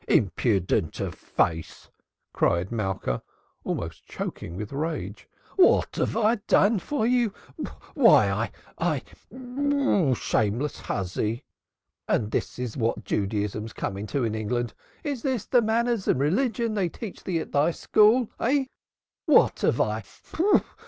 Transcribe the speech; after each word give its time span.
"Impudent 0.07 0.99
of 0.99 1.13
face!" 1.13 1.91
cried 2.33 2.71
Malka, 2.71 3.21
almost 3.63 4.03
choking 4.07 4.55
with 4.57 4.73
rage. 4.73 5.29
"What 5.57 5.95
have 5.97 6.17
I 6.17 6.37
done 6.47 6.79
for 6.79 7.05
you? 7.05 7.31
Why 7.93 8.49
why 8.49 8.51
I 8.79 9.01
I 9.59 10.13
shameless 10.15 10.79
hussy! 10.79 11.43
And 12.07 12.31
this 12.31 12.57
is 12.57 12.75
what 12.75 13.05
Judaism's 13.05 13.73
coming 13.73 14.07
to 14.07 14.23
in 14.23 14.33
England! 14.33 14.73
This 15.03 15.23
is 15.23 15.45
the 15.45 15.61
manners 15.61 16.07
and 16.07 16.19
religion 16.19 16.73
they 16.73 16.89
teach 16.89 17.23
thee 17.23 17.37
at 17.37 17.51
thy 17.51 17.69
school, 17.69 18.27
eh? 18.39 18.65
What 19.27 19.59
have 19.59 19.79
I 19.79 20.03